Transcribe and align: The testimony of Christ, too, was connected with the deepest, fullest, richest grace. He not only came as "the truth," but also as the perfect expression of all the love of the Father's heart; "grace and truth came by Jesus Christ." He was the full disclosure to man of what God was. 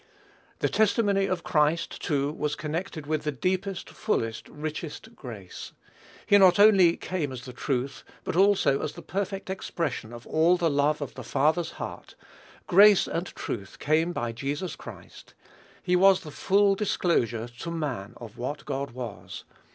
The 0.61 0.67
testimony 0.67 1.27
of 1.27 1.43
Christ, 1.43 2.01
too, 2.01 2.31
was 2.31 2.55
connected 2.55 3.05
with 3.05 3.21
the 3.21 3.31
deepest, 3.31 3.87
fullest, 3.91 4.49
richest 4.49 5.15
grace. 5.15 5.73
He 6.25 6.39
not 6.39 6.57
only 6.57 6.97
came 6.97 7.31
as 7.31 7.45
"the 7.45 7.53
truth," 7.53 8.03
but 8.23 8.35
also 8.35 8.81
as 8.81 8.93
the 8.93 9.03
perfect 9.03 9.51
expression 9.51 10.11
of 10.11 10.25
all 10.25 10.57
the 10.57 10.71
love 10.71 11.03
of 11.03 11.13
the 11.13 11.23
Father's 11.23 11.73
heart; 11.73 12.15
"grace 12.65 13.07
and 13.07 13.27
truth 13.27 13.77
came 13.77 14.11
by 14.11 14.31
Jesus 14.31 14.75
Christ." 14.75 15.35
He 15.83 15.95
was 15.95 16.21
the 16.21 16.31
full 16.31 16.73
disclosure 16.73 17.47
to 17.59 17.69
man 17.69 18.15
of 18.17 18.39
what 18.39 18.65
God 18.65 18.89
was. 18.89 19.43